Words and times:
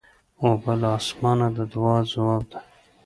اوبه 0.41 0.73
له 0.81 0.89
اسمانه 0.99 1.47
د 1.57 1.57
دعا 1.73 1.97
ځواب 2.11 2.43
دی. 2.51 2.59